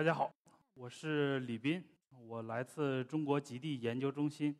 [0.00, 0.32] 大家好，
[0.72, 1.84] 我是李斌，
[2.26, 4.56] 我来自中国极地研究中心。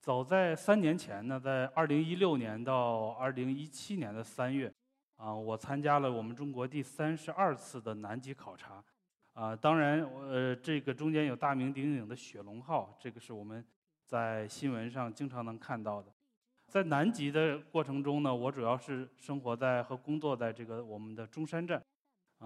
[0.00, 4.74] 早在三年前呢，在二零一六年到二零一七年的三月，
[5.18, 8.82] 啊，我参加了我们中国第三十二次的南极考察。
[9.34, 13.64] 啊，当然，呃，这个中间有大名鼎鼎的雪龙号，这个是我们
[14.04, 16.12] 在新闻上经常能看到的。
[16.66, 21.80] 在南极的过程中呢，我主要是生活在和工作在这个我们的中山站。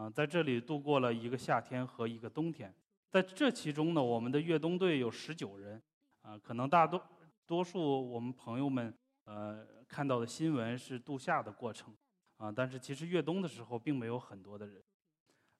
[0.01, 2.75] 啊，在这里度过了一个夏天和一个冬天，
[3.11, 5.83] 在这其中呢，我们的越冬队有十九人，
[6.23, 6.99] 啊，可能大多
[7.45, 8.95] 多数我们朋友们
[9.25, 11.95] 呃看到的新闻是度夏的过程，
[12.39, 14.83] 啊，但是其实越冬的时候并没有很多的人，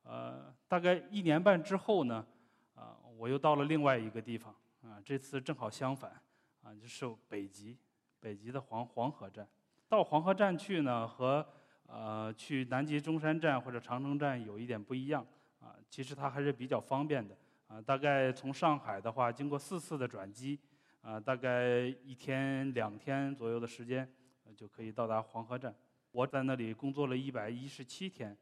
[0.05, 2.25] 呃，大概一年半之后呢，
[2.75, 6.19] 啊，我又到了另外一个地方，啊，这次正好相反，
[6.63, 7.77] 啊，就是北极，
[8.19, 9.47] 北极的黄黄河站，
[9.87, 11.47] 到黄河站去呢和。
[11.93, 15.27] 呃，去南极中山站或者长城站有一点不一样
[15.59, 17.83] 啊，其实它还是比较方便的啊。
[17.83, 20.57] 大概从上海的话，经过四次的转机
[21.03, 24.09] 啊，大概一天两天左右的时间
[24.55, 25.75] 就可以到达黄河站。
[26.13, 28.37] 我在那里工作了一百一十七天，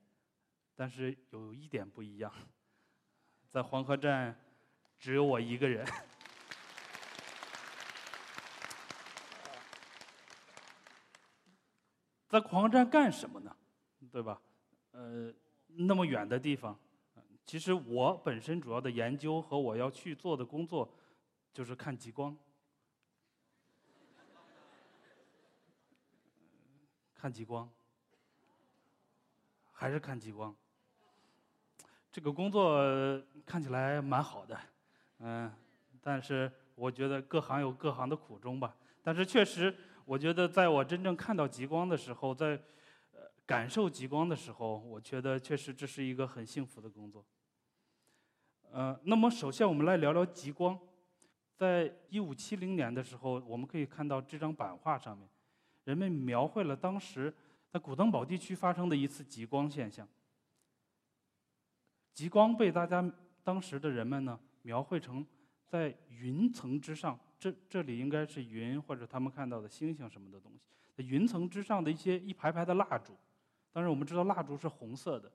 [0.77, 2.31] 但是有一点不一样，
[3.49, 4.39] 在黄河站
[4.99, 5.87] 只有我一个人。
[12.29, 13.57] 在狂战干什么呢？
[14.13, 14.39] 对吧？
[14.93, 15.33] 呃，
[15.69, 16.79] 那么远的地方，
[17.47, 20.93] 其实我本身主要的研究和我要去做的工作，
[21.55, 22.37] 就是看极光。
[27.15, 27.69] 看极光，
[29.73, 30.55] 还是看极光。
[32.13, 32.79] 这个工作
[33.47, 34.61] 看起来蛮好的，
[35.21, 35.51] 嗯，
[36.03, 38.77] 但是我觉得各行有各行的苦衷吧。
[39.03, 39.75] 但是确实。
[40.09, 42.59] 我觉得，在我真正看到极光的时候，在
[43.13, 47.23] 呃感受极光的时候，我觉得确实这是一个很幸福的工作。
[48.73, 50.79] 呃，那么首先我们来聊聊极光。
[51.55, 55.29] 在一五七零年的时候，我们可以看到这张版画上面，
[55.85, 57.35] 人们描绘了当时
[57.71, 60.09] 在古登堡地区发生的一次极光现象。
[62.15, 63.13] 极光被大家
[63.45, 65.27] 当时的人们呢描绘成
[65.67, 67.21] 在云层之上。
[67.39, 70.61] 这这里应该是云，或者他们看到的星星什么的东西。
[70.97, 73.17] 云层之上的一些一排排的蜡烛，
[73.73, 75.31] 当然我们知道蜡烛是红色的，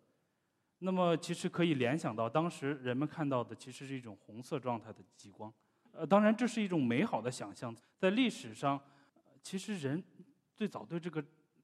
[0.80, 5.54] 那么其实可以联想到当时人们看到的其实是一种红色状态的极光。
[5.94, 7.74] 呃，当然这是一种美好的想象。
[7.98, 8.78] 在历史上，
[9.42, 10.04] 其实人
[10.54, 11.24] 最早对这个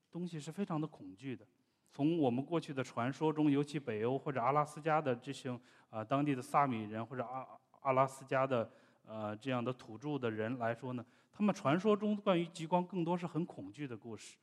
[0.09, 1.45] 东西是非常的恐惧的。
[1.91, 7.45] 从我们过去的传说中，尤其北欧或者阿拉斯加的这些啊当地的萨米人或者阿
[7.81, 8.71] 阿拉斯加的。
[9.11, 11.03] 呃，这样的土著的人来说呢，
[11.33, 14.37] 他们传说中关于极光更多是很恐惧的故事，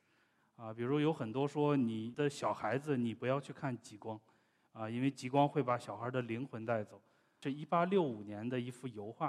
[0.56, 4.20] 啊，比如有很多说你的小孩子你不要去看极光，
[4.72, 7.00] 啊，因为极光会把小孩的灵魂带走。
[7.40, 9.28] 这一八六五年的一幅油画，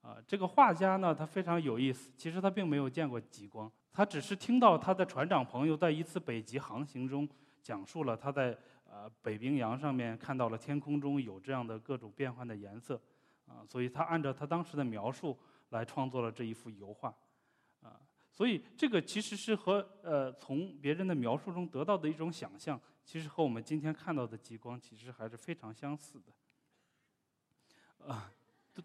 [0.00, 7.28] 啊，这个画家呢他非常有意思，其实他并没有见过极光，他只是听到他的船长朋友在一次北极航行中
[7.60, 8.56] 讲述了他在
[8.88, 12.98] 呃北冰洋上面看到了天空中有这样的各种变幻的颜色。
[13.50, 15.36] 啊，所以他按照他当时的描述
[15.70, 17.12] 来创作了这一幅油画，
[17.82, 17.98] 啊，
[18.32, 26.20] 所以这个其实是和呃从别人的描述中得到的一种想象，其实和我们今天看到的极光其实还是非常相似
[27.98, 28.32] 的，啊，
[28.72, 28.84] 对，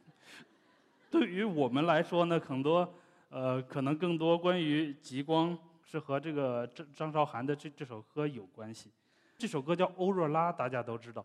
[1.12, 2.92] 对于我们来说呢，很多
[3.30, 8.92] 呃可能更多关于极光是和这个张张韶涵的这这首歌有关系，
[9.38, 11.24] 这首歌叫《欧若拉》，大家都知道。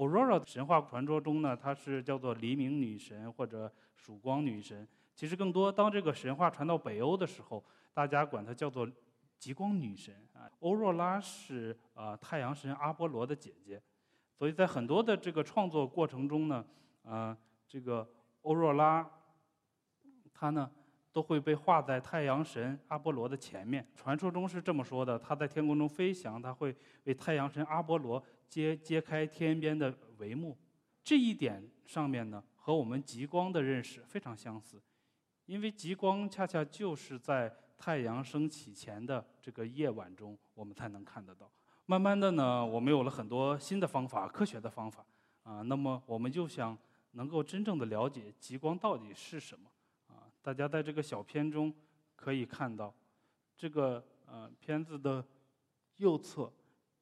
[0.00, 4.88] Aurora 神话传说中呢，她是叫做黎明女神或者曙光女神。
[5.14, 7.62] 其实更多，当这个神话传到北欧的时候，
[7.92, 8.90] 大家管她叫做
[9.38, 10.48] 极光女神啊。
[10.60, 13.78] 欧若拉是啊太阳神阿波罗的姐姐，
[14.34, 16.64] 所以在很多的这个创作过程中呢，
[17.04, 17.36] 啊
[17.68, 18.08] 这个
[18.40, 19.06] 欧若拉，
[20.32, 20.70] 她呢
[21.12, 23.86] 都会被画在太阳神阿波罗的前面。
[23.94, 26.74] 传说中是这么说的：她在天空中飞翔，她会
[27.04, 28.24] 为太阳神阿波罗。
[28.50, 30.58] 揭揭开天边的帷幕，
[31.04, 34.82] 这一点上面呢，和我们极光的认识非常相似，
[35.46, 41.48] 因为极光恰恰就是在太阳升起前的这个夜晚中，我们才能看得到。
[41.86, 45.06] 慢慢的呢，我们有了很多新的方法，科学的方法
[45.44, 46.76] 啊，那么我们就想
[47.12, 49.70] 能够真正的了解极光到底是什么
[50.08, 50.26] 啊。
[50.42, 51.72] 大家在这个小片中
[52.16, 52.92] 可以看到，
[53.56, 55.24] 这个呃片子的
[55.98, 56.52] 右侧。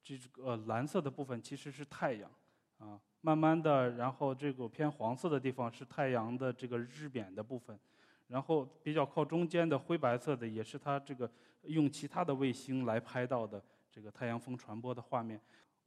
[0.03, 2.31] 这个蓝色的部分其实是太阳，
[2.77, 7.77] 啊，慢慢的，然后这个偏黄色的地方是太阳的这个日冕的部分，
[8.27, 11.29] 然后比较靠中间的灰白色的也是它这个
[11.63, 15.39] 用其他的卫星来拍到的这个太阳风传播的画面。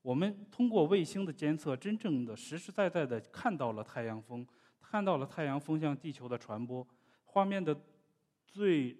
[0.02, 4.46] 我们通过卫星的监测，真正的实实在在的看到了太阳风，
[4.80, 6.86] 看到了太阳风向地球的传播。
[7.24, 7.74] 画面的
[8.46, 8.96] 最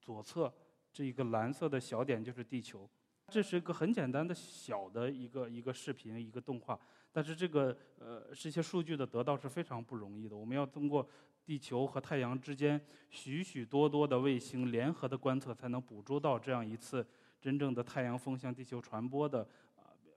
[0.00, 0.52] 左侧
[0.92, 2.88] 这一个蓝色的小点就是地球。
[3.32, 6.78] 这是一个很简单的小的一个一个视频，一个动画。
[7.10, 10.36] 但是这个呃这些数据的得到是非常不容易的。
[10.36, 11.08] 我们要通过
[11.44, 17.06] 地球和太阳之间许许多多的卫星联合的观测，才能捕捉到这样一次
[17.40, 19.48] 真正的太阳风向地球传播的。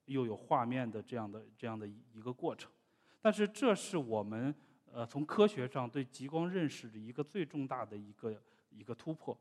[0.08, 2.72] 又有画面的这样的这样的一个过程，
[3.24, 4.54] 但是这是我们
[4.94, 8.32] 呃从科学上对极光认识的一个最重大的一个
[8.70, 9.36] 一个突破，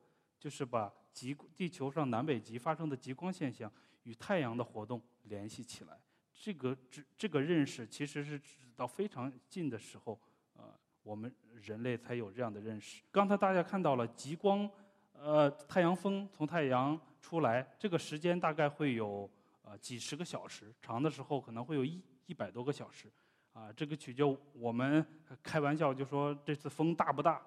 [0.45, 5.99] 就是把极地球上南北极发生的极光现象与太阳的活动联系起来。
[6.35, 10.21] 这个这这个认识其实是直到非常近的时候，
[10.53, 10.65] 呃，
[11.03, 13.03] 我们人类才有这样的认识。
[13.11, 14.71] 刚才大家看到了极光，
[15.15, 19.31] 呃，太阳风从太阳出来，这个时间大概会有。
[19.67, 23.11] 啊，几十个小时，长的时候可能会有一一百多个小时，
[23.55, 25.03] 啊，这个取决我们
[25.43, 27.41] 开玩笑就说这次风大不大，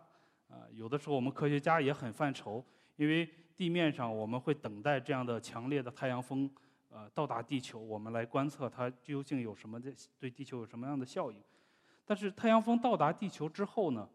[0.50, 2.66] 啊，有的时候我们科学家也很犯愁，
[2.98, 6.50] 因为地面上我们会等待这样的强烈的太阳风，
[6.90, 11.42] 呃，到达地球，我们来观测它究竟有什么的对地球有什么样的效应。
[12.06, 14.08] 但是太阳风到达地球之后呢，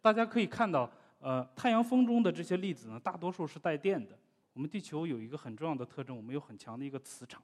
[0.00, 0.90] 大家可以看到，
[1.20, 4.18] 呃，太阳风中的这些粒子呢，大多数是带电的。
[4.52, 7.42] 我们地球有一个很重要的特征，我们有很强的一个磁场，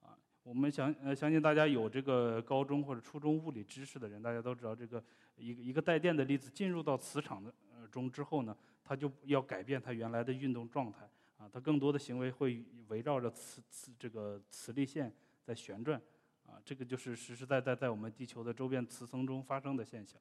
[0.00, 5.02] 啊，我们相呃相信大家有这个高中或者初中物理知识的人，大家都知道这个
[5.36, 7.54] 一个一个带电的粒子进入到磁场的
[7.92, 11.08] 中之后呢，它就要改变它原来的运动状态，
[11.38, 16.00] 啊，它更多的行为会围绕着磁磁这个磁力线在旋转，
[16.46, 20.20] 啊，这个就是实实在在在我们地球的周边磁层中发生的现象，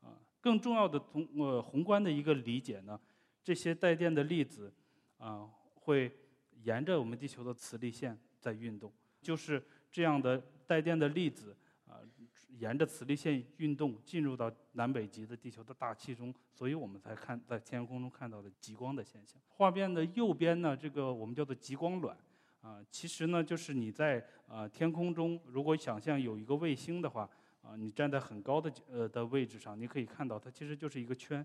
[0.00, 2.98] 啊，更重要的从呃宏观的一个理解呢，
[3.44, 4.72] 这些带电的粒子，
[5.18, 5.50] 啊。
[5.88, 6.14] 会
[6.64, 8.92] 沿着我们地球的磁力线在运动，
[9.22, 11.56] 就是这样的带电的粒子，
[12.58, 19.40] 沿着磁力线运动进入到南北极的地球的大气中，所以我们才看在天空中看到的极光的现象。
[19.48, 22.16] 画面的右边呢，这个我们叫做极光卵
[22.60, 27.28] 啊，其实呢就是你在啊天空中，如果想象有一个卫星的话
[27.62, 31.44] 啊，你站在很高的呃的位置上，你可以看到它其实就是一个圈。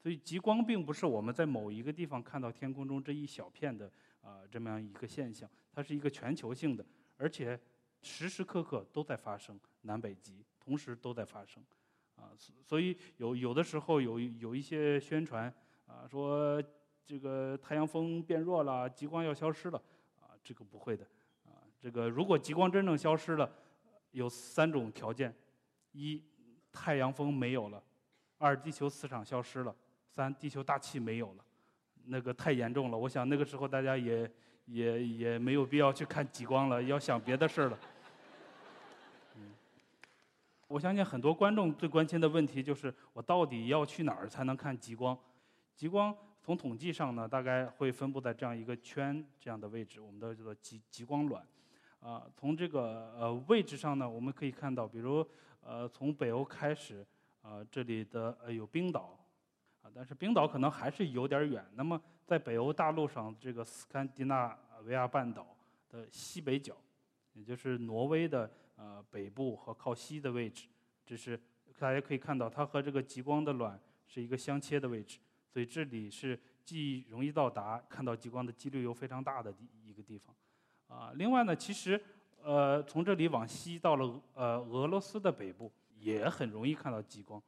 [0.00, 3.90] 所以极光并不是我们在某一个地方看到天空中这一小片的
[4.20, 7.58] 啊这么样一个现象，它是一个全球性的，而且
[8.00, 11.64] 时时刻刻都在发生，南北极同时都在发生，
[12.14, 12.28] 啊，
[12.62, 15.52] 所以有有的时候有有一些宣传
[15.86, 16.62] 啊说
[17.06, 19.82] 这个太阳风变弱了，极光要消失了，
[20.20, 21.06] 啊，这个不会的，
[21.46, 23.50] 啊，这个如果极光真正消失了，
[24.10, 25.34] 有三种条件：
[25.92, 26.22] 一，
[26.70, 27.82] 太阳风没有了；
[28.36, 29.74] 二，地球磁场消失了。
[30.10, 31.44] 三，地球大气没有了，
[32.04, 32.98] 那个太严重了。
[32.98, 34.30] 我想那个时候大家也
[34.66, 37.78] 也也没有必要去看极光了，要想别的事儿了。
[40.68, 45.18] 我相信很多观众最关心的问题就是，我到底要去哪儿才能看极光？
[45.74, 51.42] 极光从统计上呢，大概会分布在这样一个圈这样的位置，我们的叫做极极光卵。
[52.00, 55.26] 啊，从这个呃位置上呢，我们可以看到，比如
[55.62, 57.04] 呃从北欧开始，
[57.40, 59.18] 啊这里的呃有冰岛。
[59.82, 61.64] 啊但是冰岛可能还是有点远。
[61.74, 65.56] 那么在北欧大陆上，这个斯堪的纳维亚半岛
[65.88, 66.76] 的西北角，
[67.32, 70.66] 也就是挪威的呃北部和靠西的位置，
[71.04, 71.38] 这是
[71.78, 75.18] 大家可以看到，它和这个极光的卵是一个相切的位置。
[75.52, 79.54] 所以这里是既容易到达，看到极光的几率又非常大的
[79.84, 80.34] 一个地方。
[80.86, 82.00] 啊，另外呢，其实
[82.42, 87.42] 呃从这里往西到了呃俄罗斯的北部，也很容易看到极光，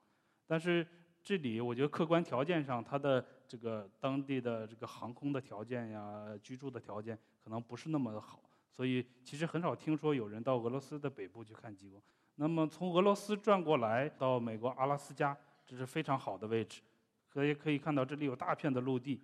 [0.46, 0.86] 但是。
[1.22, 8.40] 这里我觉得客观条件上，它的这个当地的这个航空的条件呀、居住的条件可能不是那么的好，
[8.70, 12.02] 所以其实很少听说有人到俄罗斯的北部去看极光。
[12.36, 15.36] 那么从俄罗斯转过来到美国阿拉斯加，
[15.66, 16.80] 这是非常好的位置，
[17.28, 19.20] 可以可以看到这里有大片的陆地。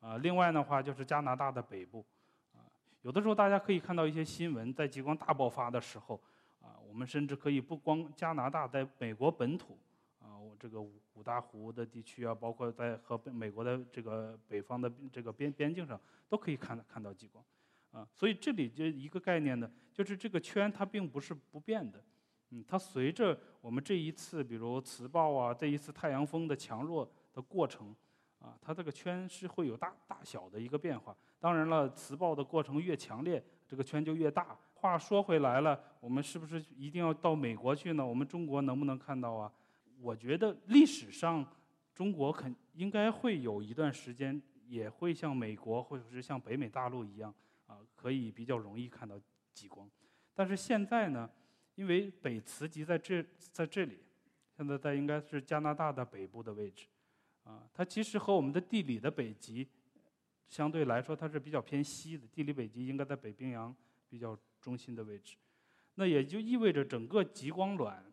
[0.00, 2.04] 啊，另外的话就是加拿大的北部，
[2.52, 2.60] 啊，
[3.02, 6.20] 有的时候大家可以看到一些新闻，在极光大爆发的时候，
[6.60, 9.78] 啊，我们甚至可以不光加拿大，在美国本土。
[10.20, 17.44] 啊，我这个五五大湖的地区啊，包括在和美国的这个北方的这个边边境上，都可以看看到极光，
[17.92, 22.02] 啊，所以这里就一个概念呢，就是这个圈它并不是不变的，
[22.50, 27.94] 嗯，它随着我们这一次比如磁暴啊，这一次太阳风的强弱的过程，
[28.38, 31.16] 啊，它这个圈是会有大大小的一个变化。
[31.38, 34.58] 当然了，磁暴的过程越强烈，这个圈就越大。
[34.74, 38.04] 话说回来了，我们是不是一定要到美国去呢？
[38.04, 39.50] 我们中国能不能看到啊？
[40.00, 41.44] 我觉得历史上，
[41.94, 47.34] 中国肯应该会有一段时间，也会像美国或者是像北美大陆一样，
[48.06, 49.20] 可以比较容易看到
[49.52, 49.90] 极光。
[50.32, 51.28] 但是现在呢，
[51.74, 53.20] 因为北磁极在这
[53.50, 53.98] 在这里，
[54.56, 56.86] 现在在应该是加拿大的北部的位置，
[57.42, 59.66] 啊，它其实和我们的地理的北极
[60.48, 63.74] 相对来说它是比较偏西的，地理北极应该在北冰洋
[64.08, 65.36] 比较中心的位置，
[65.96, 68.04] 那也就意味着整个极光卵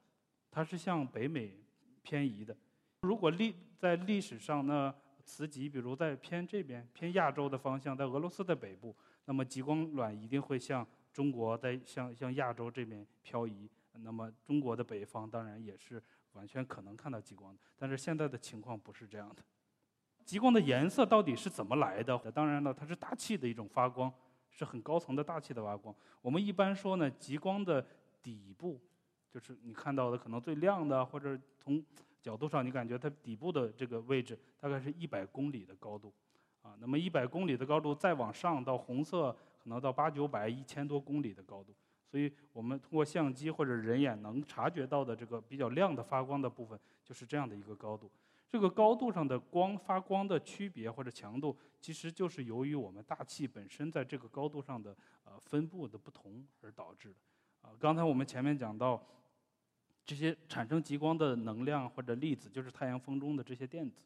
[0.50, 1.56] 它是向北美
[2.02, 2.58] 偏移的。
[3.04, 8.96] 如果历在历史上呢，磁极比如在偏这边偏亚洲的方向，在俄罗斯的北部，
[9.26, 13.70] 那么极光卵一定会向中国在向向亚洲这边漂移。
[14.00, 16.02] 那么中国的北方当然也是
[16.32, 19.44] 完全可能看到极光的，但是现在的情况不是这样的。
[20.26, 22.18] 极光的颜色到底是怎么来的？
[22.32, 24.12] 当然了，它是大气的一种发光，
[24.50, 25.94] 是很高层的大气的发光。
[26.22, 27.86] 我们一般说呢，极光的
[28.24, 28.82] 底部
[29.30, 31.86] 就是你看到的可能最亮的，或者从
[32.20, 36.12] 角度上你感觉它底部的这个位置大概是一百公里的高度，
[36.64, 41.76] 啊，那么一百公里的高度再往上到红色可能到八九百、一千多公里的高度。
[42.06, 48.12] 所以我们通过相机或者人眼能察觉到的这个比较亮的发光的部分，就是这样的一个高度。
[48.50, 57.16] 这个高度上的光发光的区别或者强度，其实就是由于我们大气本身在这个高度上的呃分布的不同而导致的。
[57.64, 59.04] 啊，刚才我们前面讲到，
[60.06, 64.00] 这些产生极光的能量或者粒子，就是太阳风中的这些电子。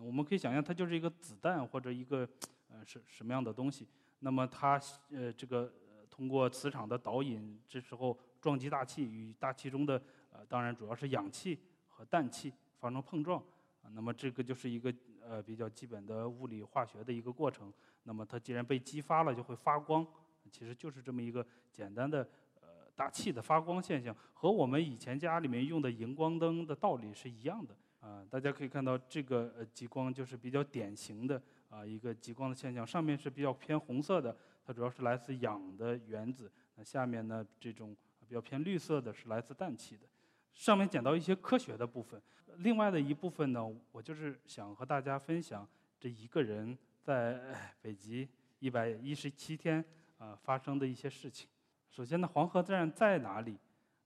[0.00, 2.28] 我们可以想象，它就是一个子弹或者一个
[2.68, 3.86] 呃是什么样的东西。
[4.20, 5.72] 那么它呃这个。
[6.10, 10.02] 通过磁场的导引，这时候撞击大气，与大气中的
[10.32, 13.40] 呃，当然主要是氧气和氮气发生碰撞，
[13.82, 17.72] 啊，那么这个就是一个呃比较基本的物理化学的一个过程。
[18.02, 20.04] 那么它既然被激发了，就会发光，
[20.50, 22.28] 其实就是这么一个简单的
[22.60, 27.76] 呃大气的发光现象，和我们以前家里面用的荧光灯的道理是一样的。
[28.08, 34.34] 啊，大家可以看到这个呃极光就是比较典型的啊一个极光的现象，上面是比较偏红色的。
[34.64, 37.94] 它主要是来自氧的原子，那下面呢这种
[38.26, 40.06] 比较偏绿色的是来自氮气的。
[40.54, 42.18] 上面讲到一些科学的部分，
[42.56, 43.62] 另外的一部分呢，
[43.92, 45.68] 我就是想和大家分享
[46.00, 47.38] 这一个人在
[47.82, 48.26] 北极
[48.58, 49.84] 一百一十七天
[50.16, 51.46] 啊发生的一些事情。
[51.90, 53.58] 首先呢，黄河站在哪里？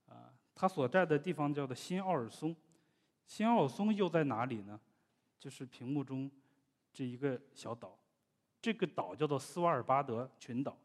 [0.09, 2.53] 啊，它所在的地方叫做新奥尔松。
[3.25, 4.79] 新奥尔松又在哪里呢？
[5.39, 6.31] 就是屏幕中
[6.93, 7.97] 这一个小岛。
[8.61, 10.77] 这个岛叫做斯瓦尔巴德群岛，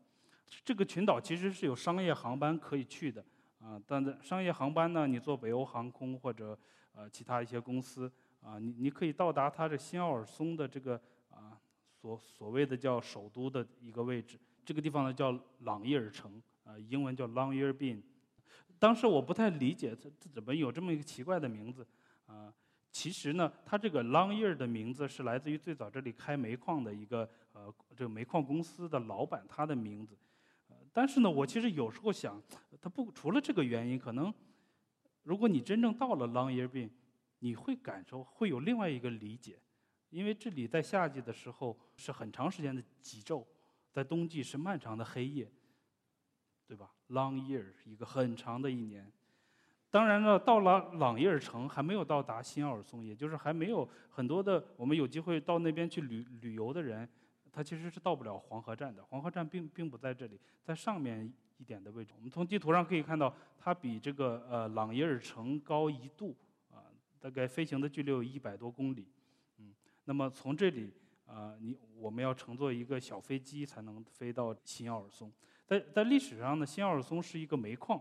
[0.64, 3.24] 这个群岛其实是有商业航班可以去的
[3.60, 6.58] 啊，但是商业航班呢，你坐北欧航空或者
[6.92, 11.56] 呃其他一些公司啊，你你可以到达它的新奥尔松的这个啊
[12.00, 18.02] 所所谓的叫首都的一个位置，这个地方呢叫朗伊尔城啊，英文叫 Longyearbyen。
[18.80, 21.86] 当时我不太理解它它怎么有这么一个奇怪的名字
[22.28, 22.54] 啊。
[22.90, 30.16] 其实呢，它这个 Long Year 的名字是来自于最早这里开煤矿的一个呃这个煤矿公司的老板他的名字。
[30.90, 32.42] 但是呢，我其实有时候想，
[32.80, 34.32] 它不除了这个原因，可能
[35.22, 36.90] 如果你真正到了 Long Year 病，
[37.40, 39.60] 你会感受会有另外一个理解，
[40.08, 43.44] 因为这里在夏季的时候是很长时间的极昼，
[43.92, 45.48] 在冬季是漫长的黑夜，
[46.66, 49.12] 对吧？Long Year 一个很长的一年。
[49.90, 57.08] 当然了，到了朗伊尔城还没有到达新奥尔松，也就是还没有很多的我们有机会到那边去旅旅游的人，
[57.50, 59.02] 他其实是到不了黄河站的。
[59.06, 62.12] 黄河站并并不在这里，在上面一点的位置。
[62.16, 66.36] 我们从地图上可以看到，它比这个呃朗伊尔城高一度，
[66.70, 66.84] 啊，
[67.18, 69.08] 大概飞行的距离有一百多公里，
[69.56, 69.72] 嗯，
[70.04, 70.92] 那么从这里
[71.24, 75.32] 啊，你我们要乘坐一个小飞机才能飞到新奥尔松。
[75.64, 77.98] 在在历史上呢，新奥尔松是一个煤矿。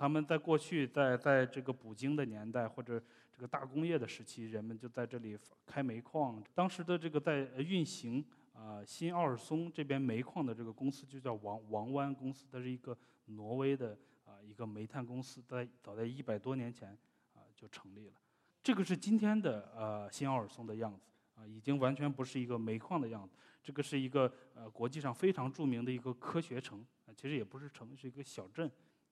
[0.00, 2.98] 他们在过去，在在这个捕鲸的年代或者
[3.30, 6.42] 这个大工业的时期，人们就在这里开煤矿。
[6.54, 16.96] 当时的这个在运行啊新奥尔松这边煤矿的这个公司就叫王王湾公司，它是一个挪威的啊一个煤炭公司，在早在一百多年前
[17.34, 18.14] 啊就成立了。
[18.62, 23.36] 这个是今天的呃新奥尔松的样子啊，已经完全不是一个煤矿的样子。
[23.62, 28.70] 这个是一个呃国际上非常著名的一个科学城啊，其实也不是城，是一个小镇。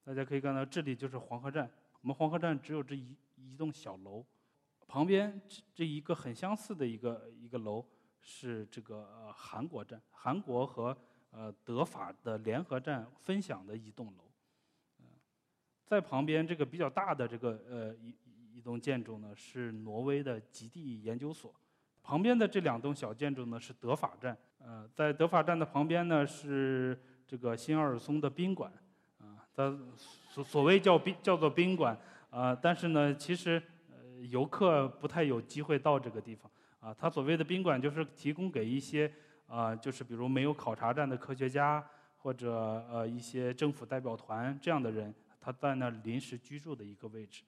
[0.09, 1.71] 大家可以看到，这里就是黄河站。
[2.01, 4.25] 我们黄河站只有这一一栋小楼，
[4.87, 7.85] 旁边这这一个很相似的一个一个楼
[8.23, 10.97] 是这个韩国站，韩国和
[11.31, 14.25] 呃德法的联合站分享的一栋楼。
[15.01, 15.05] 嗯，
[15.85, 18.17] 在旁边这个比较大的这个呃一
[18.55, 21.55] 一栋建筑呢是挪威的极地研究所，
[22.03, 24.35] 旁边的这两栋小建筑呢是德法站。
[24.57, 28.73] 呃，在德法站的旁边呢是这个新奥尔松的宾馆。
[29.59, 29.77] 呃，
[30.31, 31.99] 所所谓叫宾叫做宾馆，
[32.31, 33.61] 啊，但是呢，其实
[33.91, 36.49] 呃游客不太有机会到这个地方，
[36.79, 39.13] 啊，他所谓的宾馆就是提供给一些
[39.49, 41.85] 啊，就是比如没有考察站的科学家
[42.19, 42.53] 或者
[42.89, 47.43] 呃一些政府代表团这样的人，他在那临时居住的一个位置。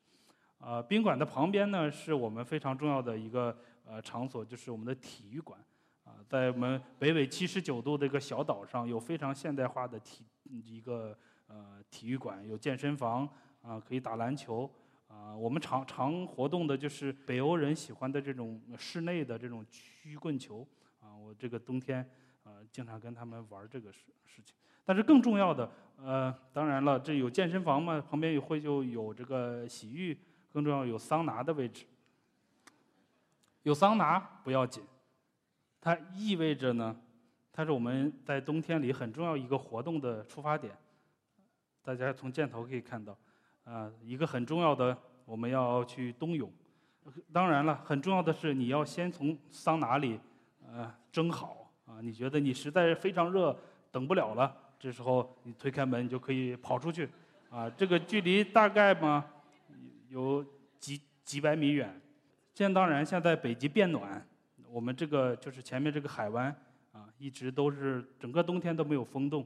[0.58, 5.60] 呃，宾馆的旁边呢，是我们非常重要的一个呃场所，就是我们的体育馆。
[6.02, 11.16] 啊，在我们北纬七十九度的一个小岛上，有非常现代化的体一个
[11.50, 13.28] 呃体育馆，有健身房
[13.60, 14.70] 啊，可以打篮球
[15.08, 15.36] 啊。
[15.36, 20.66] 我们常常活动的就是北欧人喜欢的这种室内的这种曲棍球
[21.00, 21.14] 啊。
[21.14, 22.08] 我这个冬天
[22.44, 24.56] 啊，经常跟他们玩这个事事情。
[24.84, 30.16] 但是更重要的，呃，当然了，这有健身房嘛，旁边也会就有这个洗浴。
[30.52, 31.84] 更重要有桑拿的位置，
[33.62, 34.82] 有桑拿不要紧，
[35.80, 37.00] 它意味着呢，
[37.52, 40.76] 它是我们在冬天里很重要一个活动的出发点。
[41.90, 43.18] 大家从箭头可以看到，
[43.64, 46.48] 啊，一个很重要的我们要去冬泳。
[47.32, 50.20] 当然了，很重要的是你要先从桑拿里，
[50.64, 52.00] 呃，蒸好啊。
[52.00, 53.58] 你觉得你实在是非常热，
[53.90, 57.08] 等不了了，这时候你推开门你就可以跑出去，
[57.50, 59.26] 啊，这个距离大概嘛。
[60.10, 60.44] 有
[60.78, 62.00] 几几百米远，
[62.54, 64.24] 现当然现在北极变暖，
[64.68, 66.54] 我们这个就是前面这个海湾
[66.92, 69.44] 啊，一直都是整个冬天都没有风动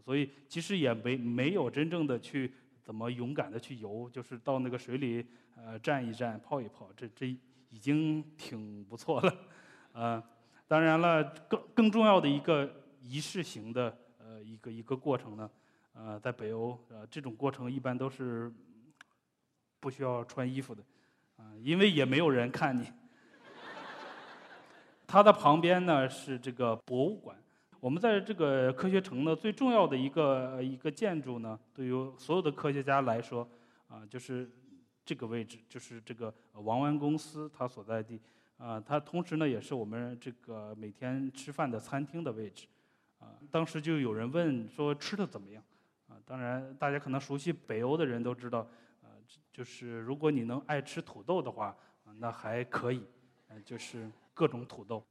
[0.00, 5.26] 所以其实也没没有真正的去怎么勇敢的去游，就是到那个水里
[5.56, 7.28] 呃站一站泡一泡，这这
[7.70, 9.34] 已经挺不错了，
[9.92, 10.22] 呃，
[10.68, 15.50] 当然了，更更重要的一个仪式型的呃一个一个过程呢，
[15.92, 18.52] 呃，在北欧呃这种过程一般都是。
[19.78, 20.82] 不需要穿衣服的，
[21.36, 22.90] 啊，因为也没有人看你。
[25.06, 27.36] 它的旁边呢是这个博物馆。
[27.86, 33.48] 我们在这个科学城呢，最重要的一个一个建筑呢，对于所有的科学家来说，
[33.86, 34.50] 啊，就是
[35.04, 38.20] 这个位置，就是这个王湾公司它所在地。
[38.58, 42.66] 啊，它同时呢也是我们这个每天吃饭的餐厅的位置。
[43.20, 45.62] 啊，当时就有人问说吃的怎么样？
[46.08, 48.66] 啊，当然大家可能熟悉北欧的人都知道。
[49.52, 51.76] 就是如果你能爱吃土豆的话，
[52.18, 53.04] 那还可以，
[53.46, 55.06] 嗯，就是各种土豆。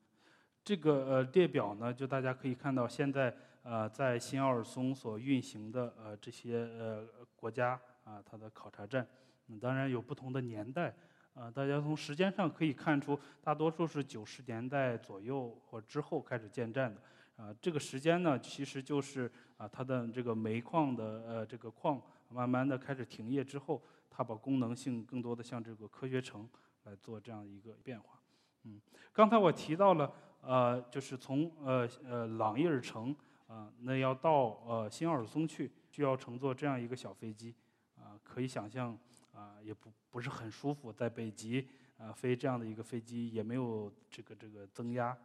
[0.66, 9.08] 这个呃列表呢，就大家可以看到，现在呃在新奥尔松所运行的呃这些呃国家啊，它的考察站，
[9.48, 10.92] 嗯，当然有不同的年代，
[11.36, 17.00] 啊，大家从时间上可以看出，大多数是九十年代左右或之后开始建站的，
[17.38, 23.80] 啊，这个时间呢，其实就是啊它的这个煤矿的呃这个矿慢慢的开始停业之后。
[24.18, 26.48] 它把功能性更多的向这个科学城
[26.86, 28.18] 来做这样一个变化，
[28.64, 28.80] 嗯，
[29.12, 30.10] 刚才我提到了，
[30.46, 33.16] 呃，就是从呃呃朗伊尔城
[33.48, 37.54] 啊，那要到呃新奥尔松去，需要乘坐这样一个小飞机，
[37.98, 38.98] 啊，可以想象
[39.34, 45.18] 啊，也不不是很舒服，在北极啊飞这样的一个飞机也没有这个这个增压，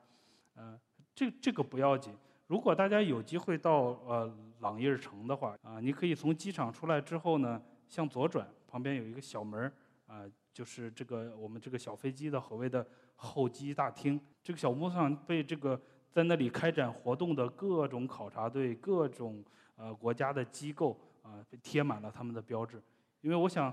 [0.55, 0.81] 呃，
[1.15, 2.15] 这这个不要紧，
[2.47, 8.49] 如果大家有机会到呃朗伊尔城的话，啊，你可以从机场出来之后呢，向左转。
[8.71, 9.73] 旁边有一个小门儿，
[10.07, 12.87] 啊，就是这个我们这个小飞机的所谓的
[13.21, 14.21] 候机大厅。
[14.43, 15.81] 这个小屋上被这个
[16.11, 19.45] 在那里开展活动的各种考察队、各种
[19.77, 22.83] 呃国家的机构啊，贴满了他们的标志。
[23.21, 23.73] 因为我想，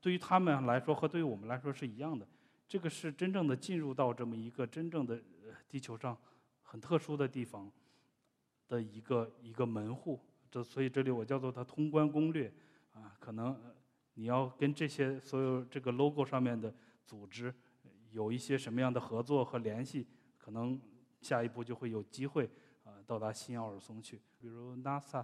[0.00, 2.26] 对于他们来说和对于我们来说是一样的，
[2.66, 5.20] 这个是真正的进入到这么一个真正的
[5.68, 6.16] 地球上
[6.62, 7.70] 很特殊的地方
[8.68, 10.18] 的一个一个门户。
[10.50, 12.52] 这所以这里我叫做它通关攻略
[12.92, 13.56] 啊，可能。
[14.18, 17.54] 你要跟这些所有这个 logo 上面的组织
[18.16, 20.06] 有一些什么样的合作和联系？
[20.38, 20.80] 可能
[21.20, 22.48] 下一步就会有机会
[22.82, 24.22] 啊到达新奥尔松去。
[24.38, 25.22] 比如 NASA，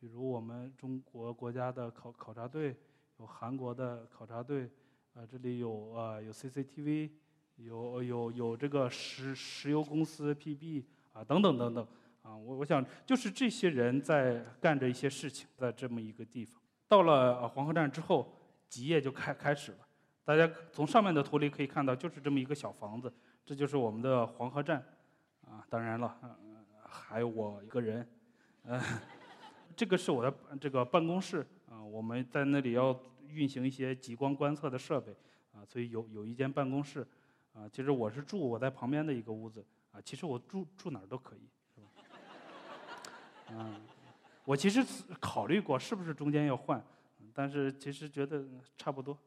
[0.00, 2.74] 比如我们中国国家的考考察队，
[3.20, 4.68] 有韩国的考察队，
[5.14, 7.10] 啊这里有啊有 CCTV，
[7.54, 11.86] 有有有这个石石油公司 PB 啊等等等等
[12.22, 16.60] 啊我我想就是这些人在干着一些事情，在这么一个地方。
[16.88, 18.34] 到了黄河站之后，
[18.68, 19.83] 极夜就开开始了。
[20.24, 23.12] 大家从上面的图里可以看到，就是这么一个小房子，
[23.44, 24.82] 这就是我们的黄河站。
[25.42, 26.18] 啊，当然了，
[26.82, 28.08] 还有我一个人。
[28.64, 28.80] 嗯，
[29.76, 31.46] 这个是我的这个办公室。
[31.68, 35.14] 啊，我们在那里要运行一些极光观测的设备。
[35.52, 37.06] 啊，所以有有一间办公室。
[37.52, 39.62] 啊，其实我是住我在旁边的一个屋子。
[39.92, 41.86] 啊，其实我住住哪儿都可以，是吧？
[43.50, 43.74] 嗯。
[44.46, 44.82] 我其实
[45.20, 46.82] 考虑过是不是中间要换，
[47.32, 48.44] 但是其实觉得
[48.76, 49.18] 差不多。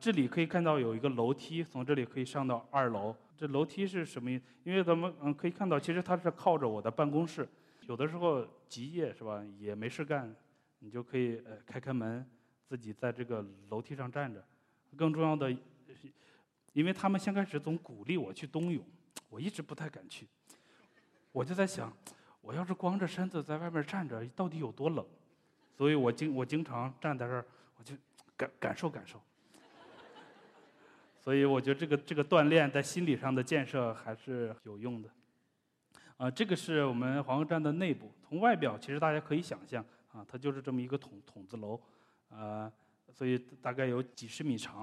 [0.00, 3.14] 这里可以看到有一个楼梯，从这里可以上到二楼。
[3.36, 4.44] 这楼梯是什么意思？
[4.64, 7.48] 因为咱们嗯可以看到，其实它是靠着我的办公室。
[7.82, 10.34] 有的时候极夜是吧，也没事干，
[10.80, 12.28] 你就可以呃开开门，
[12.68, 14.44] 自己在这个楼梯上站着。
[14.96, 15.54] 更重要的，
[16.72, 18.84] 因为他们先开始总鼓励我去冬泳，
[19.28, 20.26] 我一直不太敢去。
[21.32, 21.92] 我就在想。
[22.40, 25.04] 我要是光着身子在外面站着，到底有多冷？
[25.76, 27.44] 所以我经我经常站在这儿，
[27.76, 27.92] 我就
[28.36, 29.20] 感感受感受。
[31.26, 35.10] 所以我觉得这个这个锻炼在心理上的建设还是有用的。
[36.18, 41.80] 啊，这个是我们黄河站的内部，从外表其实大家可以想象啊，它就是这么一个筒筒子楼，
[42.28, 42.70] 啊，
[43.12, 44.82] 所以大概有几十米长，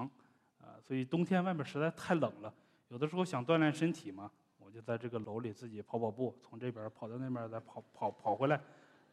[0.60, 2.52] 啊，所以冬天外面实在太冷了，
[2.88, 4.30] 有的时候想锻炼身体嘛。
[4.58, 8.60] 我就在这个楼里自己跑跑步，从这边跑到那边再跑跑跑回来，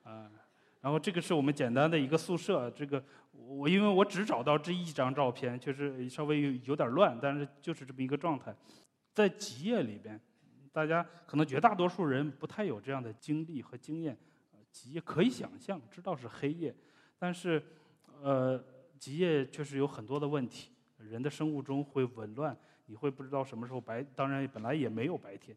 [0.03, 0.29] 啊，
[0.81, 2.69] 然后这个是我们简单的一个宿舍。
[2.71, 8.55] 这个我因为我只找到这一张照片，确实稍微有有点乱，但是就是这么一个状态。
[9.13, 10.19] 在极夜里边，
[10.71, 14.17] 大家可能绝大多数人不太有这样的经历和经验。
[14.71, 16.73] 极夜可以想象，知道是黑夜，
[17.19, 17.61] 但是
[18.21, 18.63] 呃，
[18.97, 22.57] 极夜确实有很多的问题，人的生物钟会紊乱。
[22.85, 25.55] 你会不知道什么时候白，当然本来也没有白天，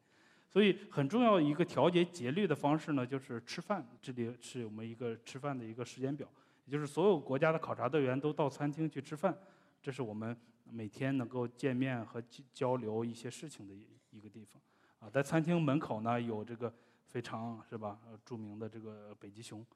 [0.55, 3.85] 所以很重要一个调节节律的方式呢，就是吃饭。
[4.01, 6.29] 这里是我们一个吃饭的一个时间表，
[6.65, 9.37] 也就是所有国家的考察队员都到餐厅去吃饭，
[9.83, 10.37] 这是我们
[10.71, 14.63] 每天能够见面和交流一些事情的一一个地方。
[15.01, 16.73] 啊，在餐厅门口呢有这个
[17.09, 19.67] 非常是吧著名的这个北极熊，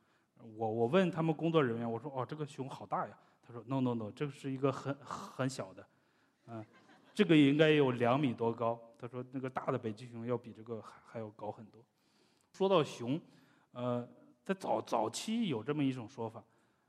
[0.57, 5.85] 我我问他们工作人员，我说哦这个熊好大呀，他说 no no no，这是一个很很小的，
[6.47, 6.65] 嗯。
[7.13, 8.81] 这个应该有两米多高。
[8.99, 11.85] 他说那个大的北极熊要比这个还还要高很多。
[12.53, 13.21] 说到熊，
[13.73, 14.07] 呃，
[14.45, 16.43] 在早早期有这么一种说法，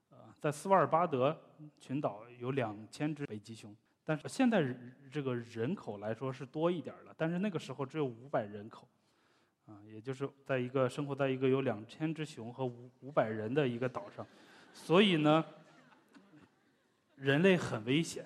[0.09, 1.39] 呃，在斯瓦尔巴德
[1.77, 4.75] 群岛有两千只北极熊，但是现在
[5.11, 8.87] 这个人口来说是多一点了，但是那个时候只有五百人口，
[9.67, 14.25] 啊，也就是在一个生活在一个有两千只熊和五五百人的一个岛上，
[14.73, 15.45] 所以呢，
[17.15, 18.25] 人类很危险。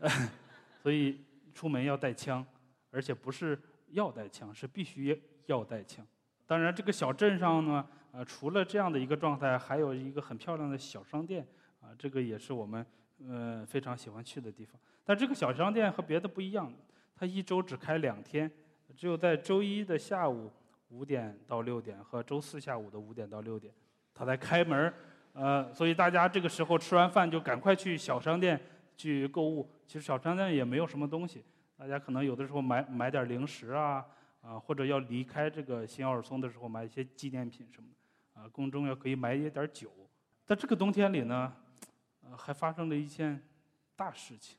[0.80, 1.20] 所以
[1.52, 2.46] 出门要带枪，
[2.90, 3.58] 而且不是
[3.90, 6.06] 要带枪，是必须要带枪。
[6.46, 11.46] 当然，这个小镇上呢，呃，除了这样的一个状态，还有一个很漂亮的小商店，
[11.80, 12.84] 啊，这个也是我们
[13.26, 14.80] 呃非常喜欢去的地方。
[15.04, 16.72] 但这个小商店和别的不一样，
[17.14, 18.50] 它一周只开两天，
[18.96, 20.50] 只有在周一的下午
[20.88, 23.72] 五点到六点和周四下午的五点到六点，
[24.14, 24.92] 它才开门。
[25.34, 28.60] 呃，所以大家这个时候吃完饭就赶快去小商店。
[28.96, 31.44] 去购物，其实小商店也没有什么东西，
[31.78, 34.04] 大家可能有的时候买买点零食啊，
[34.40, 37.88] 啊或者要离开这个新奥尔松的时候买一些纪念品什么
[38.34, 39.92] 的，啊宫中要可以买一点酒。
[40.44, 41.54] 在这个冬天里呢，
[42.24, 43.40] 呃还发生了一件
[43.94, 44.58] 大事情。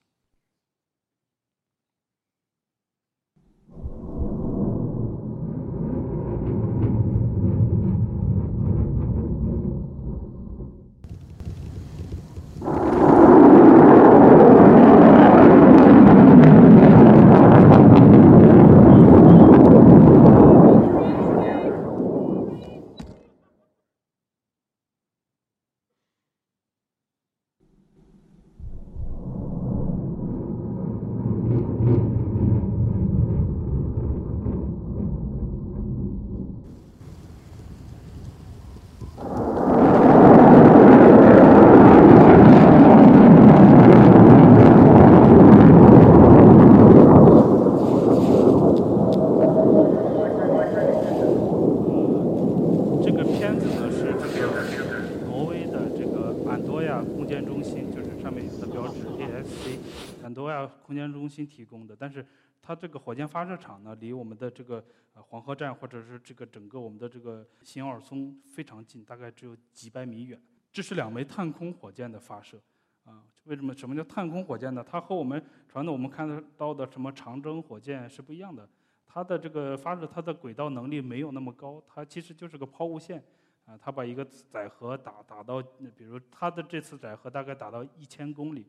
[61.30, 62.26] 新提供的，但是
[62.62, 70.42] 它这个火箭发射场呢，离我们的这个呃黄河站或者是这个整个我们的这个新奥尔松非常近，大概只有几百米远。
[70.72, 72.62] 这是两枚探空火箭的发射，
[73.04, 73.74] 啊，为什么？
[73.74, 74.86] 什么叫探空火箭呢？
[74.88, 78.70] 它和我们传统我们看得到的什么长征火箭是不一样的。
[79.08, 83.24] 它的这个发射，它的轨道能力没有那么高，它其实就是个抛物线，
[83.66, 85.60] 啊，它把一个载荷打打到，
[85.96, 88.68] 比如它的这次载荷大概打到一千公里。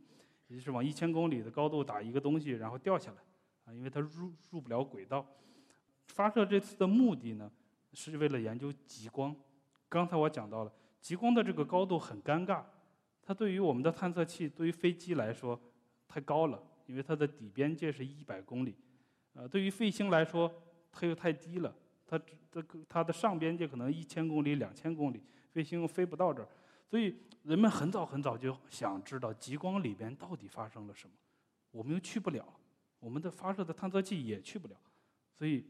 [0.51, 3.19] 也就是往一千公里的高度打一个东西，然后掉下来，
[3.65, 5.25] 啊，因为它入入不了轨道。
[6.09, 7.49] 发射这次的目的呢，
[7.93, 9.35] 是为了研究极光。
[9.89, 12.65] 刚才我讲到了，极光的这个高度很尴尬，
[13.23, 15.59] 它对于我们的探测器，对于飞机来说
[16.09, 18.75] 太高了，因为它的底边界是一百公里。
[19.35, 20.53] 呃，对于卫星来说，
[20.91, 21.73] 它又太低了，
[22.05, 26.49] 它这个它的上边界可能一千公里、两千公里，卫星又飞不到这儿。
[26.91, 31.15] 所以人们很早很早就想知道极光里边到底发生了什么，
[31.71, 32.45] 我们又去不了，
[32.99, 34.75] 我们的发射的探测器也去不了，
[35.33, 35.65] 所以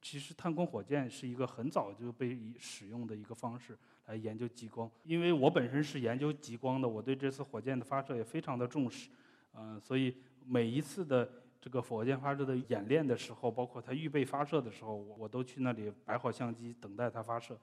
[0.00, 4.88] 其实探空火箭是一个很早就被使用的一个方式来研究极光。
[5.02, 9.10] 因为我本身是研究极光的，我对这次火箭的发射也非常的重视，
[9.54, 11.28] 嗯，所以每一次的
[11.60, 17.58] 这个火箭发射的演练的时候，包括它预备发射的时候，我我都去那里摆好相机，等待它发射。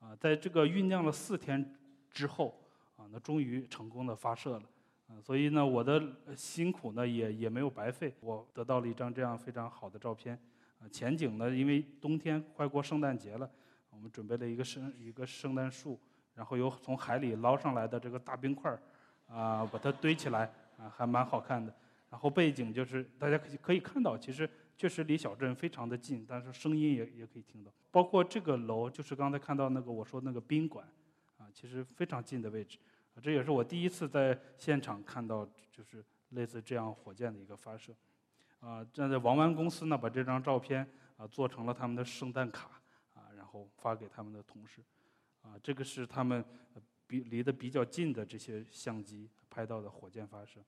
[0.00, 1.74] 啊，在这个酝酿了四天
[2.14, 2.58] 之后，
[2.96, 4.62] 啊，那终于成功的发射了。
[5.06, 6.02] 啊，所以呢，我的
[6.34, 10.38] 辛苦呢也也没有白费，我得到了一张这样非常好的照片。
[10.78, 13.50] 啊，前景呢，因为冬天快过圣诞节了，
[13.90, 16.00] 我们准备了一个圣一个圣诞树，
[16.34, 18.80] 然后有从海里捞上来的这个大冰块儿，
[19.26, 21.74] 啊，把它堆起来，啊，还蛮好看的。
[22.08, 27.70] 然后背景就是大家可以可以看到，其实确实离小镇非常的近，但是声音也也可以听到。
[27.90, 30.86] 包括这个楼，就是刚才看到那个我说那个宾馆，
[31.54, 32.78] 其实非常近的位置。
[33.22, 37.94] 这也是我第一次在现场看到，就是类似这样火箭的一个发射。
[38.58, 40.84] 啊，站在王湾公司呢，把这张照片
[41.16, 42.68] 啊做成了他们的圣诞卡，
[43.14, 44.82] 啊，然后发给他们的同事。
[45.42, 46.44] 啊，这个是他们
[47.06, 50.58] 比离得比较近的这些相机拍到的火箭发射。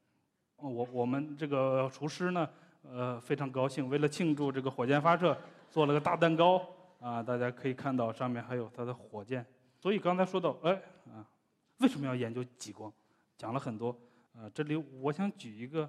[0.57, 2.49] 我我们这个厨师呢，
[2.83, 5.37] 呃，非常高兴，为了庆祝这个火箭发射，
[5.69, 6.65] 做了个大蛋糕。
[7.01, 9.45] 啊，大家可以看到上面还有它的火箭。
[9.87, 10.73] 所以刚才说到，哎，
[11.13, 11.25] 啊。
[11.79, 12.93] 为什么要研究极光？
[13.39, 13.97] 讲了很多，
[14.33, 15.89] 呃，这里我想举一个，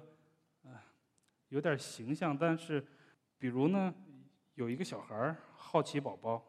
[0.62, 0.70] 呃，
[1.48, 2.86] 有点形象，但是，
[3.38, 3.92] 比如呢，
[4.54, 6.40] 有一个小孩好奇宝宝，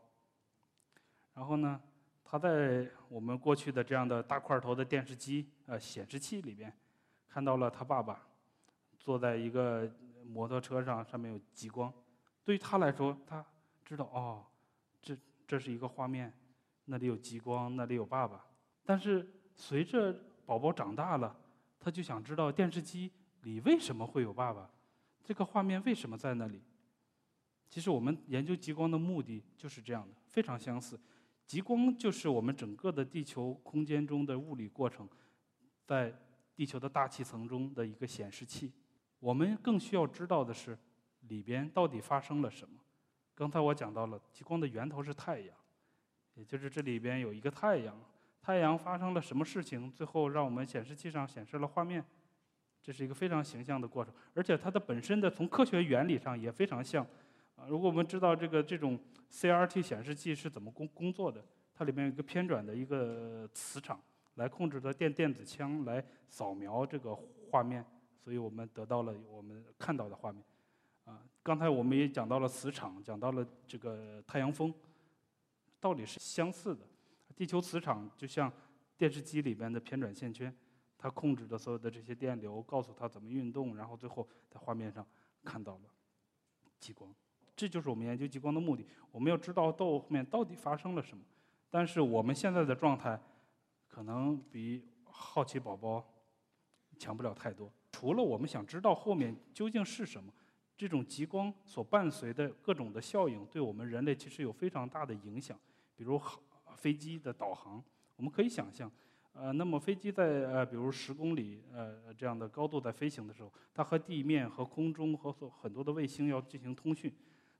[1.34, 1.82] 然后呢，
[2.24, 6.72] 他在我们过去的这样的大块头的电视机呃显示器里边，
[7.28, 8.28] 看到了他爸爸
[9.00, 9.92] 坐在一个
[10.24, 11.92] 摩托车上，上面有极光，
[12.44, 13.44] 对于他来说，他
[13.84, 14.46] 知道哦，
[15.02, 16.32] 这这是一个画面，
[16.90, 18.44] 那里有极光，那里有爸爸。
[18.84, 20.12] 但是随着
[20.46, 21.40] 宝宝长大了，
[21.80, 23.12] 他就想知道电视机
[23.44, 24.70] 里为什么会有爸爸，
[25.24, 26.62] 这个画面为什么在那里？
[27.70, 31.00] 其实我们研究极光的目的就是这样的，非常相似。
[31.46, 35.08] 极光就是我们整个的地球空间中的物理过程，
[35.86, 36.14] 在
[36.56, 38.72] 地球的大气层中的一个显示器。
[39.20, 40.78] 我们更需要知道的是，
[41.28, 42.80] 里边到底发生了什么。
[43.36, 45.56] 刚才我讲到了，极光的源头是太阳，
[46.40, 47.94] 也就是这里边有一个太阳。
[48.42, 49.92] 太阳发生了什么事情？
[49.92, 52.04] 最后让我们显示器上显示了画面，
[52.82, 57.06] 这是一个非常形象的过程，而且它的本身的从科学原理上也非常像。
[57.58, 58.98] 啊，如果我们知道这个这种
[59.30, 61.44] CRT 显示器是怎么工工作的，
[61.76, 64.02] 它里面有一个偏转的一个磁场
[64.36, 67.14] 来控制的电电子枪来扫描这个
[67.52, 67.86] 画面，
[68.24, 70.42] 所以我们得到了我们看到的画面。
[71.04, 74.74] 啊，刚才我们也讲到了磁场，讲到了这个太阳风，
[75.80, 76.86] 道理是相似的。
[77.36, 78.52] 地球磁场就像
[78.98, 80.54] 电视机里边的偏转线圈，
[80.98, 85.06] 它控制着所有的这些电流，告诉它怎么运动，然后最后在画面上
[85.44, 85.82] 看到了
[86.80, 87.14] 极光。
[87.56, 88.86] 这就是我们研究极光的目的。
[89.12, 91.24] 我们要知道到后面到底发生了什么。
[91.70, 93.22] 但是我们现在的状态
[93.88, 96.06] 可能比好奇宝宝
[96.98, 97.72] 强不了太多。
[97.92, 100.34] 除了我们想知道后面究竟是什么，
[100.78, 105.60] 这种极光所伴随的各种的效应，对我们人类其实有非常大的影响，
[106.00, 106.40] 比如好。
[106.76, 107.84] 飞机的导航，
[108.16, 108.90] 我们可以想象，
[109.34, 117.14] 呃，那么飞机在呃，比如十公里呃这样的高度在飞行的时候，它和地面、和空中和很多的卫星要进行通讯。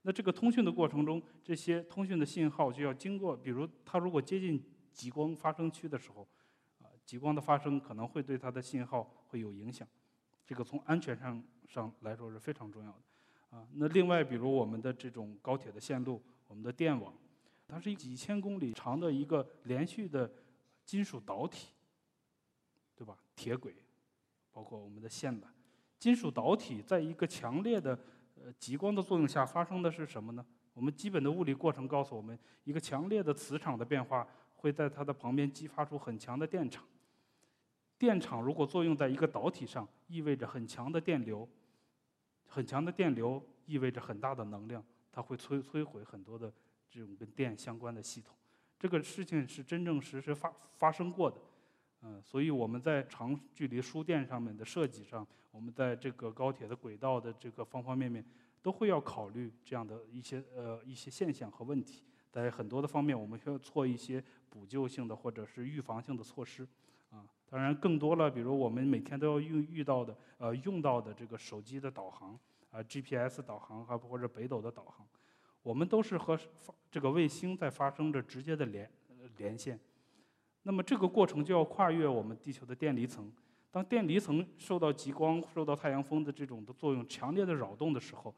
[0.04, 6.26] 那这个通讯的过程中，这些通讯的信号就要经过，比如它如果接近极光发生区的时候，
[6.82, 9.86] 啊，极光的发生可能会对它的信号会有影响。
[10.48, 13.58] 这个从安全上上来说是非常重要的。
[13.58, 17.14] 啊，那另外比如我们的这种高铁的线路，我们的电网。
[17.70, 20.30] 它是一几千公里长的一个连续的
[20.84, 21.68] 金属导体，
[22.96, 23.16] 对吧？
[23.36, 23.76] 铁轨，
[24.52, 25.46] 包括我们的线缆，
[26.00, 27.98] 金属导体在一个强烈的
[28.36, 30.44] 呃极光的作用下发生的是什么呢？
[30.74, 36.84] 我们基本的物理过程告诉我们，一个强烈的磁场的变化会在它的旁边激发出很强的电场。
[37.98, 41.48] 电场如果作用在一个导体上，意味着很强的电流，
[42.48, 46.52] 很强的电流意味着很大的能量，它会摧摧毁很多的。
[46.90, 48.36] 这种跟电相关的系统，
[48.80, 51.38] 这个事情是真正实时发发生过的，
[52.02, 58.26] 嗯，所以我们在长距离输电上面的设计上，我们在这个高铁的轨道的这个方方面面，
[58.62, 62.04] 都会要考虑这样的一些呃一些现象和问题。
[62.32, 66.68] 在很多的方面，我们需要做一些补救性的或者是预防性的措施，
[67.10, 72.40] 啊，当然更多了，比如我们每天都要遇遇到的呃用到的这个手机的导航
[72.72, 75.06] 啊 GPS 导航还或者北斗的导航。
[75.62, 76.40] 我们都是和
[76.90, 78.90] 这个卫星在发生着直接的连
[79.38, 79.80] 连线，
[80.64, 83.32] 那么这个过程就要跨越我们地球的电离层。
[83.72, 88.34] 当电离层受到极光、受到太阳风的这种的作用强烈的扰动的时候，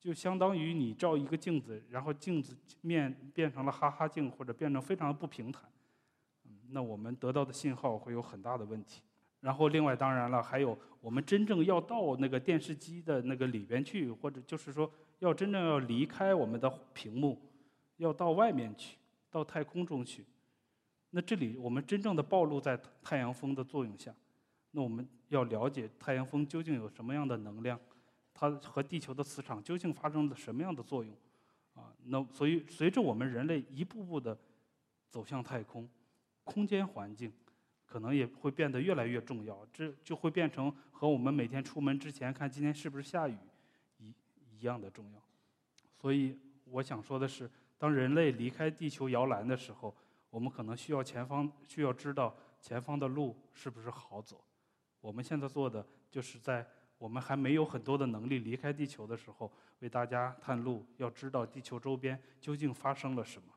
[0.00, 5.70] 就相当于你照一个镜子，然后镜子面变成了哈哈镜，或者变成非常的不平坦。
[6.44, 9.00] 嗯，那我们得到的信号会有很大的问题。
[9.40, 14.90] 然后另外当然了，还有我们真正要到那个电视机的那个里边去，或者就是说
[15.24, 17.40] 要真正要离开我们的屏幕，
[17.96, 18.98] 要到外面去，
[19.30, 20.22] 到太空中去。
[21.10, 24.14] 那这里我们真正的暴露在太阳风的作用下，
[24.72, 27.80] 那我们要了解太阳风究竟有什么样的能量，
[28.34, 31.16] 它和地球的磁场究竟发生了什么样的作用，
[31.74, 34.36] 啊，那所以随着我们人类一步步的
[35.08, 35.88] 走向太空，
[36.44, 37.32] 空间环境。
[37.86, 43.36] 可能也会变得越来越重要，这就会变成和我们每天出门之前看今天是不是下雨
[44.64, 45.22] 一样的重要。
[45.94, 49.94] 所以我想说的是，当人类离开地球摇篮的时候，
[50.30, 54.42] 我们可能需要前方需要知道前方的路是不是好走。
[55.02, 63.48] 我们现在做的就是在我们还没有很多的能力离开地球的时候，为大家探路，要知道地球周边究竟发生了什么。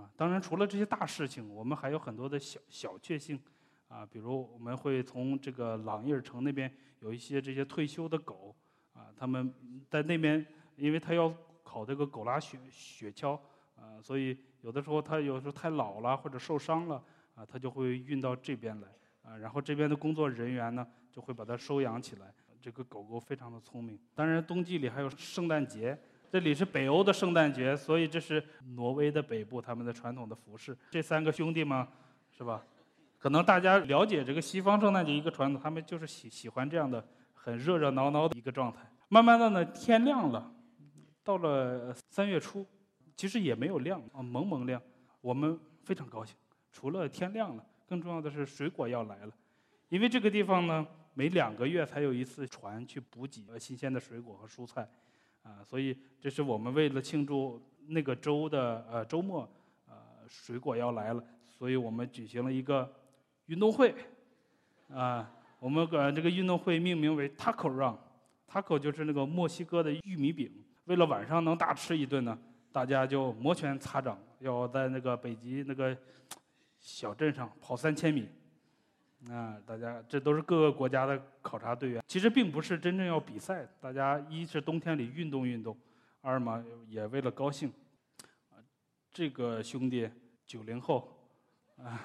[0.00, 3.40] 啊，当然除了这些大事情，我们还有很多的小小确幸。
[3.88, 8.54] 啊，比如我们会从这个朗伊尔城那边有一些这些退休的狗，
[8.94, 9.52] 啊，他们
[9.88, 10.44] 在那边，
[10.76, 13.38] 因为他要考这个狗拉雪雪橇，
[13.76, 17.02] 啊，所以有的时候他有时候太老了或者受伤了，
[17.34, 18.88] 啊，他就会运到这边来，
[19.22, 22.32] 啊，然后这边的工作人员呢就会把它收养起来。
[22.60, 23.98] 这个狗狗非常的聪明。
[24.14, 25.98] 当然，冬季里还有圣诞节，
[26.32, 28.42] 这里是北欧的圣诞节，所以这是
[28.74, 30.74] 挪威的北部他们的传统的服饰。
[30.90, 31.86] 这三个兄弟嘛，
[32.30, 32.64] 是吧？
[33.18, 37.06] 可能大家了解这个西方圣诞节一个传统，他们就是喜喜欢这样的
[37.44, 38.80] 很热热闹闹的一个状态。
[39.08, 40.50] 慢慢的呢，天亮了，
[41.22, 42.66] 到了三月初，
[43.14, 44.80] 其实也没有亮啊，蒙蒙亮。
[45.20, 46.34] 我们非常高兴，
[46.72, 49.32] 除了天亮了，更重要的是水果要来了，
[49.90, 54.88] 因为这个地方呢，每两个月才有一次船去补给新鲜的水果和蔬菜，
[55.42, 59.46] 啊，所以这是我们为了庆祝那个周的呃周末，
[59.86, 59.94] 呃，
[60.26, 62.90] 水果要来了，所以我们举行了一个。
[63.48, 63.94] 运动会，
[64.88, 70.52] 啊，我们管这个运动会命名为 Taco Run，Taco 就是那个墨西哥的玉米饼。
[70.84, 72.38] 为了晚上能大吃一顿呢，
[72.70, 75.96] 大家就摩拳擦掌，要在那个北极那个
[76.78, 78.28] 小镇上跑三千米。
[79.30, 82.04] 啊，大家这都是各个国家的考察队员。
[82.06, 85.74] 其实并不是真正要比赛，大家一是冬天里运动运动，
[86.20, 87.72] 二嘛也为了高兴。
[89.10, 90.10] 这个兄弟
[90.46, 91.16] 九零后，
[91.82, 92.00] 啊。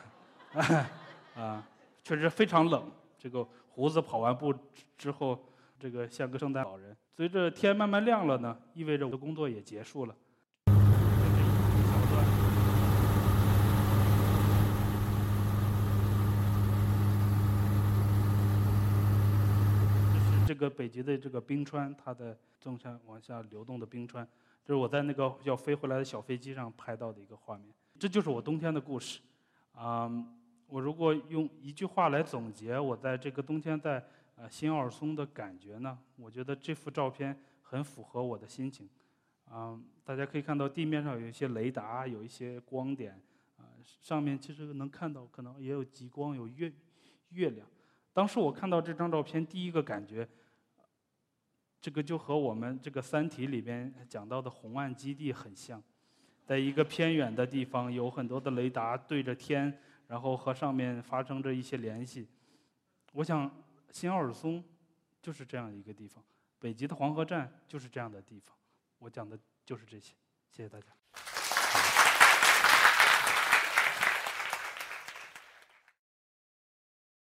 [1.36, 1.68] 啊，
[2.04, 2.92] 确实非常冷。
[3.20, 4.56] 这个胡子跑完步
[4.98, 5.38] 之后，
[5.78, 6.96] 这个像个圣诞老人。
[7.18, 10.16] 随着天慢慢亮了呢，意味着我的工作也结束了。
[20.14, 24.26] 这是这个北极的这个冰川，它的纵向往下流动的冰川。
[24.64, 27.68] 这是我在那个要飞回来的小飞机上拍到的一个画面。
[28.00, 29.20] 这就是我冬天的故事，
[29.74, 30.10] 啊。
[30.70, 34.04] 我如果用一句话来总结我在这个冬天在
[34.36, 38.88] 呃新奥尔松的感觉呢，我觉得这幅照片很符合我的心情。
[39.46, 43.20] 啊，大家可以看到地面上有一些雷达，有一些光点，
[43.58, 46.72] 啊，上面其实能看到可能也有极光，有月
[47.30, 47.66] 月亮。
[48.14, 50.28] 当时我看到这张照片，第一个感觉，
[51.82, 55.82] 这个就和我们这个《三体》里边讲到的红岸基地很像，
[56.46, 59.76] 在一个偏远的地方，有很多的雷达对着天。
[60.10, 62.28] 然后和上面发生着一些联系，
[63.14, 63.50] 我想
[63.92, 64.62] 新奥尔松
[65.22, 66.24] 就是这样一个地方，
[66.58, 68.58] 北极的黄河站就是这样的地方。
[68.98, 70.16] 我讲的就是这些，
[70.50, 70.99] 谢谢大家。